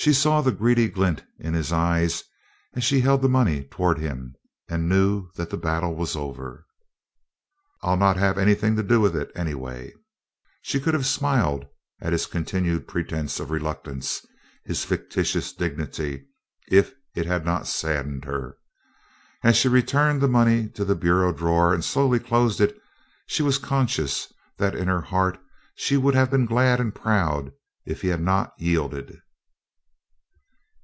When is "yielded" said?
28.58-29.18